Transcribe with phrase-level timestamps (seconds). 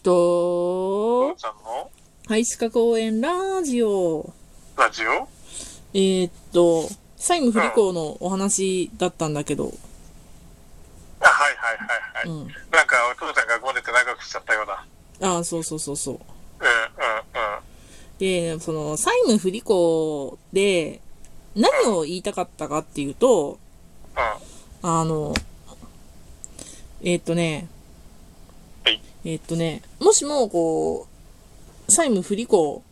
[0.00, 1.36] きと、
[2.26, 4.32] はい、鹿公園ラジオ。
[4.76, 5.28] ラジオ？
[5.92, 9.74] えー、っと、債務不履行のお話だったんだけど、
[11.20, 11.84] あ、はいはいは
[12.24, 12.40] いはい。
[12.42, 12.48] うん。
[12.70, 14.86] なんか、お父さんがごねて長くしちゃったような。
[15.28, 16.14] ああ、そうそうそうそう。
[16.14, 16.28] うんうんう
[17.58, 17.60] ん。
[18.18, 21.02] で、その、債務不履行で、
[21.54, 23.58] 何を言いたかったかっていうと、
[24.82, 24.88] うん。
[24.88, 25.34] あの、
[27.02, 27.68] えーっとね、はい。
[29.24, 31.06] えーっとね、もしも、こ
[31.88, 32.82] う、債務不履行、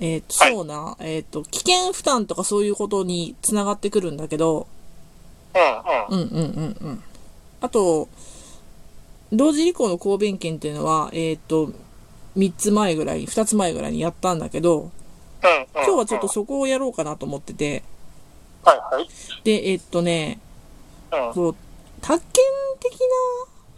[0.00, 4.66] えーっと、はいそうな、えーっと、危険負担とかそういうことにつながってくるんだけど、
[6.10, 6.22] うんうん。
[6.22, 7.02] うんうんうんうん。
[7.60, 8.08] あと、
[9.32, 11.72] 同時履行の公弁権っていうのは、えーっと、
[12.36, 14.90] 3つ前ぐらい、2つ前ぐらいにやったんだけど。
[15.74, 17.82] 今日はちょっとそこをやろうかなと思ってて、
[18.64, 19.08] はいはい。
[19.44, 20.40] で、えーっとね、
[21.12, 21.34] うん。
[21.34, 21.56] こう、
[22.00, 22.44] 宅建
[22.80, 23.06] 的な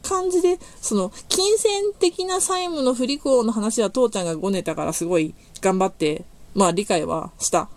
[0.09, 7.69] 感じで、その、金銭的な債務の不履行の話は父ちゃんがごねたからすごい頑張って、まあ理解はした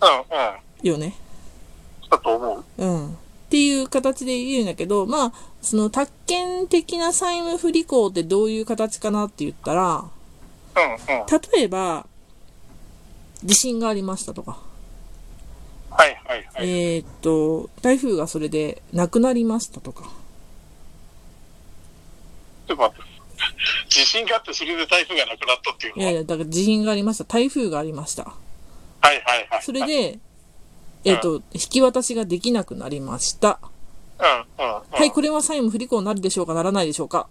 [0.00, 0.88] うんうん。
[0.88, 1.14] よね。
[2.10, 2.64] だと思う。
[2.78, 3.08] うん。
[3.08, 3.10] っ
[3.50, 10.04] ていう形で言うんだけど、まあ、その宅建的な債務不履行ってどういう形かなって言ったら、
[10.76, 10.98] うんうん。
[11.54, 12.06] 例えば、
[13.44, 14.58] 地震がありましたとか、
[15.90, 16.68] はいはいはい。
[16.68, 20.10] えーっと、台風がそれで亡くなりましたとか、
[22.66, 23.14] ちょっと待って。
[23.88, 26.10] 地震があって、それで台風がなくなったっていうのは。
[26.10, 28.24] いやいや、だから地震がありました、台風がありました。
[28.24, 29.62] はいはいはい。
[29.62, 30.18] それで、
[31.04, 33.60] えっ、と、引き渡しができなくなりました。
[34.18, 34.24] う
[34.62, 34.82] んうんうん。
[34.90, 37.28] はい、これは債務不履行になるでしょうかならないでしょうか？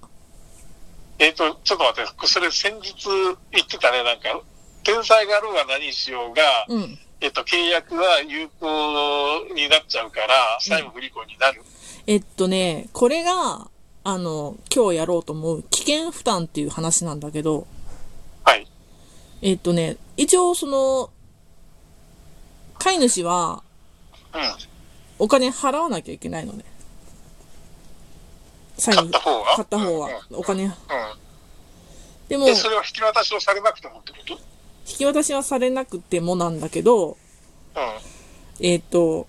[1.19, 2.93] えっ、と、ちょっと待って、それ先日
[3.51, 4.41] 言ってたね、なんか、
[4.83, 6.99] 天才があろうが何しようが、うん。
[7.21, 11.63] えっ、と、契約は有効になっちゃうから、債務不履行になる。
[12.05, 13.69] えっとね、これが、
[14.05, 17.65] あの、今日やろうと思う危険負担っていう話なんだけど、
[18.43, 18.67] はい。
[19.41, 21.09] えっとね、一応その、
[22.79, 23.63] 飼い主は
[24.33, 24.41] うん。
[25.19, 26.65] お金払わなきゃいけないのね。
[28.77, 29.55] 債買った方は？
[29.55, 30.37] 買った方はうん。
[30.37, 30.65] お金。
[30.65, 30.73] う
[32.27, 32.45] でも、ん。
[32.47, 34.39] で、引それは引き渡しをされなくてもってこと？
[34.85, 37.15] き渡しはされなくてもなんだけど、うん。
[38.59, 39.27] えっと、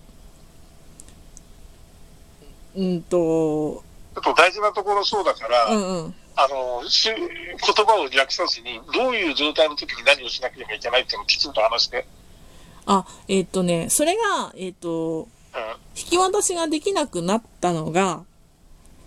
[2.74, 3.83] うんと、
[4.14, 6.14] ちょっと大事なところそうだから、うんうん。
[6.36, 12.06] あの、し言葉を略さずに、どういう状態の時に何をしなければいけないっていうのをきちんと話して。
[12.86, 15.28] あ、えっとね、それが、えっと、うん。
[15.96, 18.24] 引き渡しができなくなったのが、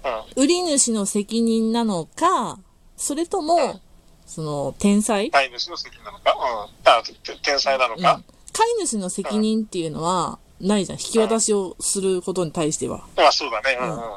[0.03, 0.43] うん。
[0.43, 2.59] 売り主の責任なのか、
[2.97, 3.81] それとも、
[4.25, 5.31] その、天才？
[5.31, 6.91] 飼い主の責任なのか、うん。
[6.91, 8.01] あ、て天才なのうん。
[8.01, 10.99] か飼い主の責任っていうのは、ないじゃん。
[10.99, 13.05] 引き渡しをすることに対しては。
[13.15, 13.77] まあそうだね。
[13.79, 13.99] うんうんうん。
[13.99, 14.09] は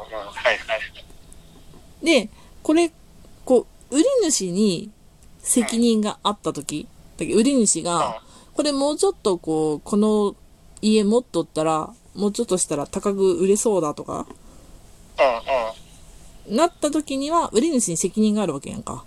[0.52, 2.04] いはい。
[2.04, 2.30] で、
[2.62, 2.90] これ、
[3.44, 4.90] こう、売り主に
[5.40, 6.86] 責任があったとき、
[7.18, 8.22] だけど売り主が、
[8.54, 10.34] これもうちょっとこう、この
[10.80, 14.26] 家持っとったら、もうちょっとしたら高く売れそうだとか、
[15.18, 16.56] うんうん。
[16.56, 19.04] なった時には、売り主に責任があるわけやんか。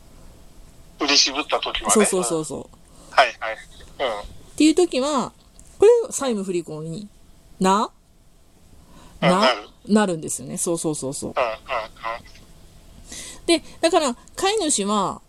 [1.00, 1.92] 売り渋った時はね。
[1.92, 2.46] そうそうそううん。
[2.46, 2.68] そう。
[3.12, 3.58] はいはい。
[4.00, 4.22] うん。
[4.22, 4.24] っ
[4.56, 5.32] ていう時は、
[5.80, 7.08] これ債務不履行に
[7.60, 7.92] な、
[9.20, 9.54] な、
[9.88, 10.06] うんな？
[10.06, 10.58] るんですよね。
[10.58, 11.36] そうそうそうそう。
[13.46, 15.22] で、だから、飼い主は。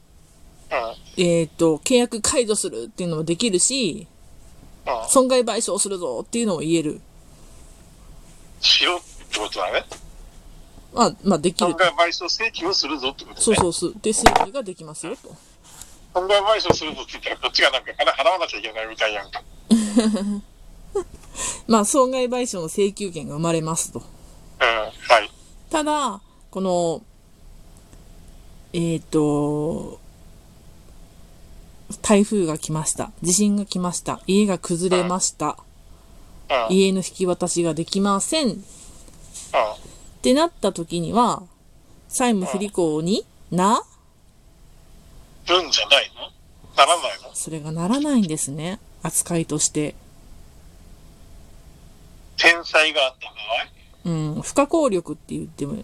[1.16, 4.08] えっ、と、契約解除するっていうのもできるし、
[4.86, 5.08] うん。
[5.08, 7.00] 損害賠償するぞっていうのも言える。
[8.60, 9.84] しろってことだね。
[10.92, 11.76] まあ、まあ、できる損。
[11.76, 13.42] 害賠償請求をするぞってことね。
[13.42, 13.94] そうそうそう。
[14.00, 15.34] で、請求ができますよと。
[16.14, 19.42] 損害賠償するぞって言ったら、こっちがなんか金払わなきゃいけないみたいやんか。
[21.66, 24.00] まあ、損害賠償の請求権が生まれますと。
[24.00, 24.66] うん。
[24.66, 24.90] は
[25.20, 25.30] い。
[25.70, 27.02] ただ、この、
[28.72, 29.98] えっ、と、
[32.02, 33.12] 台風が来ました。
[33.22, 34.20] 地震が来ました。
[34.26, 35.58] 家が崩れました。
[36.50, 36.66] うん。
[36.66, 36.72] うん。
[36.72, 38.52] 家の引き渡しができません。
[38.52, 38.56] っ
[40.22, 41.42] てなった時には、
[42.08, 43.84] 債務不履行にな、
[45.46, 46.22] るんじゃないの？
[46.76, 47.30] ならないの？
[47.34, 48.80] それがならないんですね。
[49.02, 49.94] 扱いとして。
[52.36, 54.34] 天才があった場合？
[54.36, 55.82] うん、不可抗力って言っても、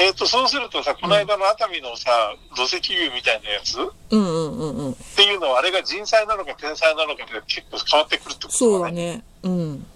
[0.00, 2.10] えっ、と、そうするとさ、この間の熱海のさ、
[2.56, 3.80] 土石流みたいなやつ？
[3.80, 4.94] っうんうんうんうん。
[4.94, 8.90] ていうのは、あれが人災なのか天才なのかで結構変わってくるってことそうだ。
[8.90, 9.22] ね。
[9.42, 9.86] うん。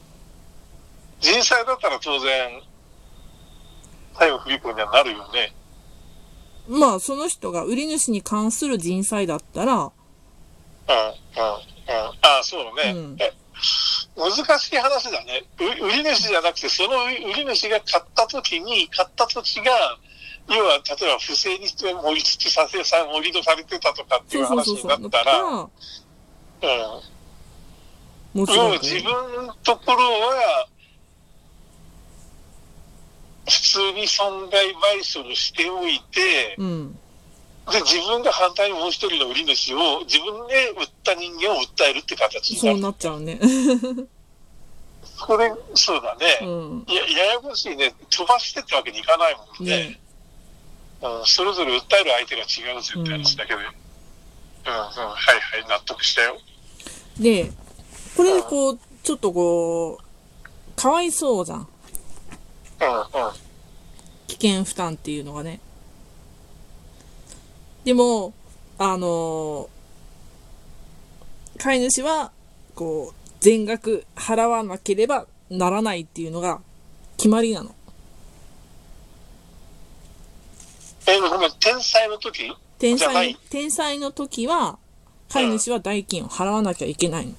[1.21, 2.63] 人災だったら当然、
[4.19, 5.53] 債務不履行にはなるよね。
[6.69, 9.93] まあ、その人が売り主に関する人災だったら、うん、うん、うん。
[10.93, 12.93] ああ、そうね。
[12.95, 13.33] うんえ
[14.17, 15.45] 難しい話だね。
[15.61, 19.73] う売り主じゃなくて、その売り主が買った時に、買った土地が、
[20.49, 24.87] 要は、例えば不正にして盛り土きさせさ、盛り土されてたとかっていそう話に。
[24.87, 25.61] なったら、だうん。
[28.41, 28.79] もちろん要は。
[28.79, 30.69] 自分のところは、
[33.45, 36.99] 普通に損害賠償をしておいて、うん。
[37.73, 42.73] で、自分が反対にもう一人の売り主を自分で売った人間を訴えるって形になる。
[42.73, 43.41] そうなっちゃうね。
[45.19, 46.39] これ、そうだね。
[46.43, 46.85] うん。
[46.89, 47.95] いや、ややこしいね。
[48.11, 49.89] 飛ばしてってわけにいかないもんね。
[49.89, 50.01] ね。
[51.03, 53.59] うん、それぞれ訴える相手が違うぜって話だけど。
[53.59, 56.39] うん、うん、はいはい、納得したよ。
[57.19, 57.51] で、
[58.17, 61.69] これでこう、ちょっとこう、かわいそうじゃん。
[62.81, 63.07] うん、うん。
[64.29, 65.61] 危険負担っていうのがね。
[67.87, 68.35] でも、
[68.79, 69.69] あのー
[71.63, 72.33] 飼い主は、
[72.75, 76.61] こう、全額払わなければならないっていうのが
[77.17, 77.73] 決まりなの。
[81.07, 82.53] え、ごめん、天才の時？
[82.81, 84.79] 天才、天才の時は、
[85.31, 87.35] 飼い主は代金を払わなきゃいけないの。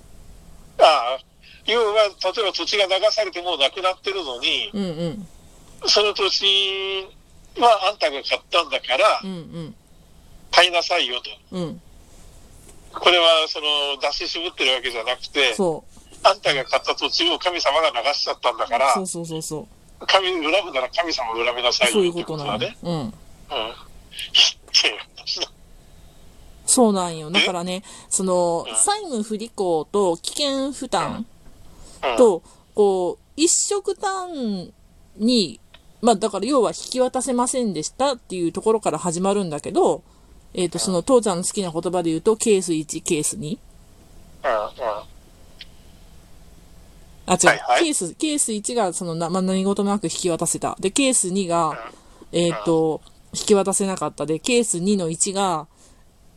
[0.80, 1.20] ああ、
[1.66, 5.28] 要は、例えば土地が流されてもうなくなってるのに、うんうん。
[5.88, 7.06] その土地
[7.60, 9.76] はあんたが買ったんだからう、ん
[10.52, 11.30] 買いなさいよと。
[11.52, 11.64] うん。
[11.64, 11.82] うん。
[12.94, 13.66] これは、その、
[14.02, 15.98] 出し渋ってるわけじゃなくて、そう。
[16.24, 19.60] あんたが買った土地を神様が流しちゃったんだからそ、うそうそうそ
[20.02, 20.06] う。
[20.06, 22.78] 神、恨むなら神様を恨みなさいそういうこなのこととだね。。
[22.84, 22.94] うん。
[22.94, 23.14] うん。
[26.66, 27.32] そうなんよ。
[27.32, 31.26] だからね、そのうん、債務不履行と危険負担
[32.04, 32.44] うんと、
[32.76, 34.72] こう、一色単
[35.18, 35.60] に、
[36.02, 40.04] まあだから要は引き渡せませんでしたっていうところから始まるんだけど、
[40.58, 43.58] えっ、と、その父ちゃんの好きな言葉で言うと、ケース1、ケース2。
[44.44, 45.18] うんうん
[47.30, 50.76] あ、違う、はいはいケース、ケース1がそのな、まあ、何事もなく引き渡せた。
[50.80, 51.78] で、ケース2が、
[52.32, 53.02] えっ、と、
[53.34, 54.26] 引き渡せなかった。
[54.26, 55.68] で、ケース2の1が、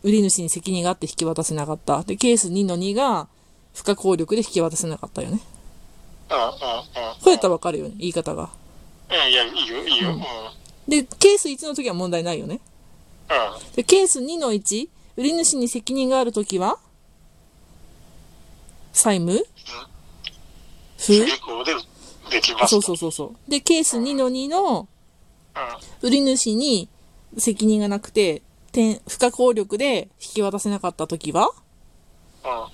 [0.03, 2.03] 売り主に責任があって引き渡せなかった。
[2.03, 3.29] で、ケース2の2が、
[3.73, 5.41] 不可抗力で引き渡せなかったよね。
[6.31, 6.51] うんうんうん。
[6.53, 8.51] これやったらわかるよね、言い方が。
[9.09, 10.11] うん、いや、いいよ、いいよ。
[10.11, 10.17] うん。
[10.17, 10.23] うん。
[10.89, 12.61] で、ケース1の時は問題ないよね。
[13.77, 16.79] で、ケース2の1、売り主に責任がある時は、
[18.93, 19.45] 債務？
[20.99, 21.75] 不有効で
[22.31, 22.71] できます。
[22.71, 23.51] そうそうそうそう。
[23.51, 24.89] で、ケース2の2の、
[25.55, 26.09] うん。
[26.09, 26.89] 売り主に
[27.39, 28.43] 責任がなくて、
[28.73, 31.51] 点不可抗力で引き渡せなかった時は、
[32.45, 32.67] うん。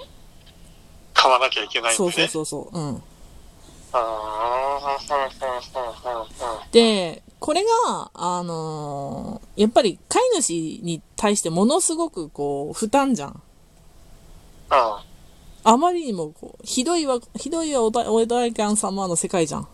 [1.14, 2.06] 買わなきゃいけないんでね。
[2.06, 2.78] そうそうそうそう。
[2.78, 3.02] うん。
[6.72, 13.30] で、これが、あのーやっぱり飼い主に対してものすごくこう、負担じゃん。
[13.30, 13.40] うん。
[15.62, 19.68] あまりにもこう、ひどいわ、ひどいわおだ、お代官様の世界じゃん。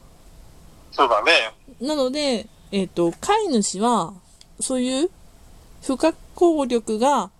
[0.90, 1.32] そうだね。
[1.80, 4.12] なので、えっ、と、飼い主は、
[4.60, 5.10] そういう
[5.80, 7.30] 不可抗力が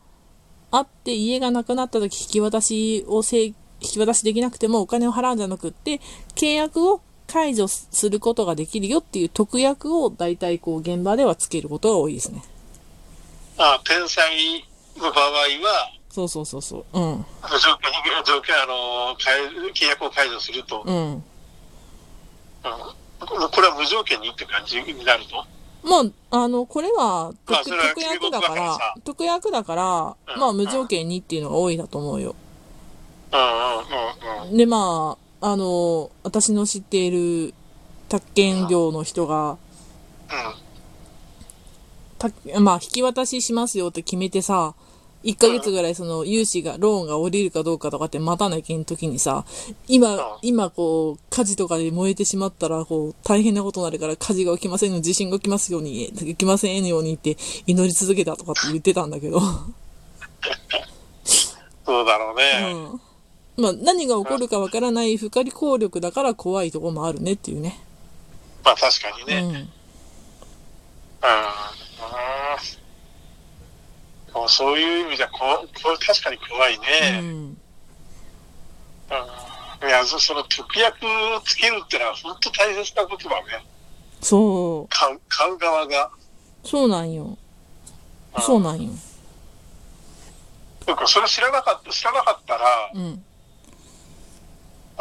[0.71, 6.01] あって家がなくなった時引き渡しをせい、引き渡しできなくてもお金を払うんじゃなくって、
[6.35, 7.03] 契約を
[7.33, 12.43] 解除することができるよっていう特約を大体こう現場ではつけることが多いですね。
[13.57, 14.25] あ天才
[14.99, 16.85] の場合は、そうそうそうそう。
[16.93, 17.25] うん。
[17.43, 17.91] 条件、
[18.27, 20.83] 条件、あの、契約を解除すると。
[20.85, 21.13] うん。
[21.15, 21.23] うん。
[23.21, 25.47] これは無条件にって感じになると？
[25.83, 26.01] ま
[26.31, 32.35] あ、あの、これは特、まあ特約だから、特約だから、うんまあ無条件にっていうのが多いだと思うよ。
[33.33, 33.47] うんうん
[34.45, 34.57] うんうん。
[34.59, 37.53] で、まあ、あの、私の知っている
[38.09, 39.59] 宅建業の人が、
[42.19, 42.31] た
[42.61, 44.75] まあ、引き渡ししますよって決めてさ、
[45.25, 49.45] 1ヶ月ぐらいその融資が、ローンが降りるかどうかとかって待たなきゃいけん時にさ、
[49.89, 59.41] 今、今こう、火事とかで燃えてしまったら、こう、大変なことになるから火事が起きませんように、地震が起きますように、起きませんようにって祈り続けたとかって言ってたんだけど、
[61.85, 62.73] そうだろうね。
[62.73, 63.12] うん。
[63.57, 67.79] まあ、何が起こるかわからない不可抗力だから怖いとこもあるねっていうね。
[68.65, 69.37] まあ確かにね。
[69.37, 69.47] うん。
[69.47, 69.55] うん。
[69.55, 69.73] うんうん
[74.49, 77.21] そういう意味ではこう、これ確かに怖いね。
[77.21, 77.27] うん。
[77.27, 77.57] うん
[79.83, 83.67] いや、そその特約をつけるってのは本当大切なことだね。
[84.21, 86.11] そ買う、買う側が。
[86.65, 86.69] う。
[86.69, 87.37] そうなんよ。
[88.41, 88.91] そうなんよ。
[90.87, 93.25] なんかそれ知らなかった、知らなかったら、うん。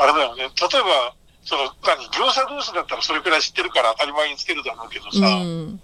[0.02, 0.44] あれだよね。
[0.44, 1.14] 例えば、
[1.46, 5.80] その、何、業者同士だったらそれくらい知ってるから当たり前につけるだろうけどうさ、ん。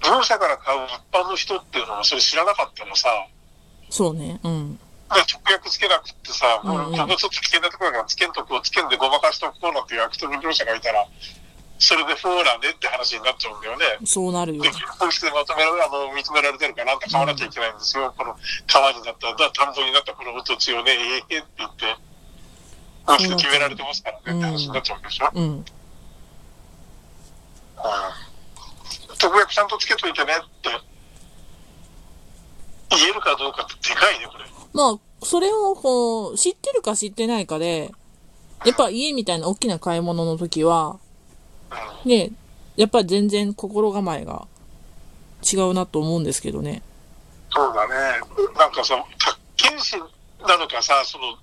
[0.00, 3.08] 業者から買う一般の人っていうのはそれ知らなかったらさ、
[3.90, 4.40] そうね。
[4.42, 4.72] うん。
[4.72, 11.04] ね直訳つけなくってさ、もううんうんここちょっと危険なところだからつけんとこうつけんでごまかしとこうなんていう悪徳業者がいたら、
[11.78, 13.84] それでフォーラーでって話になっちゃうんだよね。
[14.04, 14.70] そうなるよで。
[14.70, 18.12] 法律でまとめられ、あの、認められてるから、なんか買わなきゃいけないんですよ。
[18.16, 21.96] この川になった、だ田んぼになったこの土地をね、ええって言って、
[23.08, 25.30] 法律で決められてますからねって話になっちゃうんでしょ。
[25.34, 25.44] うん。
[25.44, 25.64] うん。
[29.18, 30.68] 特約ちゃんとつけといてねって、
[32.90, 34.44] 言えるかどうかってでかいね、これ。
[34.74, 37.92] まあ、それをこう、知ってるか知ってないかで、
[38.66, 40.98] やっぱ家みたいな大きな買い物の時は、
[42.04, 42.10] うん。
[42.10, 42.32] ね、
[42.76, 44.46] やっぱり全然心構えが
[45.50, 46.82] 違うなと思うんですけどね。
[47.50, 48.20] そうだね。
[48.58, 49.96] なんかさ、宅建士
[50.46, 51.38] なのかさ、その、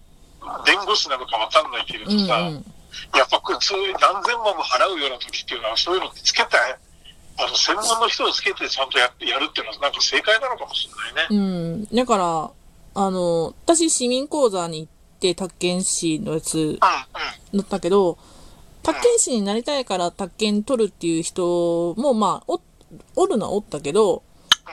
[0.65, 2.63] 弁護士なのかわかんないけれどうんうさ、ん。
[3.15, 6.49] やっぱそういう何千万も払うような時っていうのは、そういうのつけて、
[7.37, 11.85] あの、専門の人をつけてちゃんとややるっていうのは、なんか正解なのかもしれないね。
[11.91, 11.95] うん。
[11.95, 12.51] だから、
[12.97, 16.79] あの、私市民講座に行って宅建士のやつうん、うん。
[17.53, 18.17] 乗ったけど、
[18.83, 22.61] 宅建士になりたいから宅建取るっていう人も、まあ、お、
[23.15, 24.23] おるのはおったけど、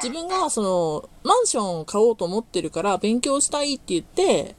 [0.03, 4.55] 自分がその、マンションを買おうと思ってるから勉強したいって言って、うん。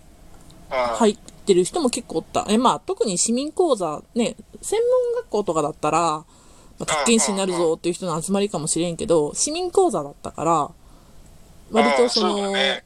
[0.74, 2.46] 入ってる人も結構おった。
[2.50, 4.80] え、まあ、特に市民講座、ね、専
[5.14, 6.26] 門学校とかだったら、ま
[6.82, 10.72] あ、宅建士になるぞっていう人の集まりかもしれんけど、市民講座だったから、
[11.72, 12.84] 割とその、ね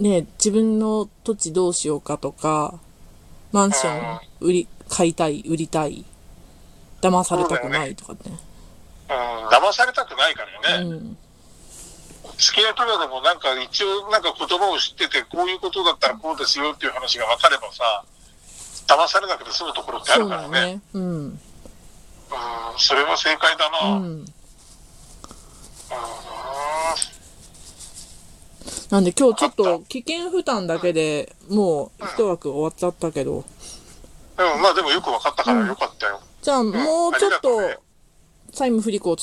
[0.00, 2.78] ね、自分の土地どうしようかとか、
[3.52, 6.04] マンション売り、買いたい、売りたい、
[7.00, 8.18] 騙されたくないとかね。
[9.08, 10.84] うん、騙されたくないからね。
[10.84, 11.18] うん。
[12.38, 18.04] 付き合いとかでもなんか一応なんか言葉を知ってて、こういうことだったらこうですよっていう話が分かればさ、
[18.86, 20.48] 騙されなくて済むところってあるからね。
[20.48, 20.80] だね。
[20.94, 21.02] うん。
[21.02, 21.38] うん、
[22.78, 23.96] それは正解だな。
[23.96, 24.26] ううんん。
[28.90, 33.44] なんで今日ちょっと危険負担だけでもう一枠終わっちゃったけど。
[34.36, 36.20] でもまあでもよく分かったからよかったよ。
[36.42, 37.58] じゃあもうちょっと
[38.52, 39.22] 債務不履行続